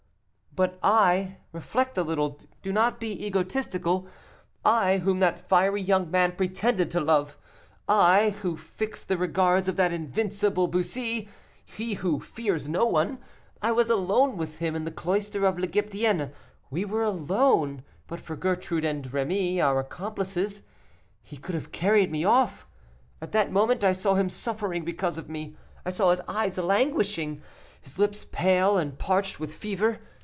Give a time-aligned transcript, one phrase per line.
[0.53, 4.07] "But I reflect a little, do not be egotistical
[4.65, 7.37] I, whom that fiery young man pretended to love
[7.87, 11.29] I, who fixed the regards of that invincible Bussy,
[11.63, 13.19] he who fears no one
[13.61, 16.33] I was alone with him in the cloister of l'Egyptienne
[16.69, 20.63] we were alone; but for Gertrude and Rémy, our accomplices,
[21.21, 22.67] he could have carried me off.
[23.21, 25.55] At that moment I saw him suffering because of me;
[25.85, 27.41] I saw his eyes languishing,
[27.79, 29.99] his lips pale and parched with fever.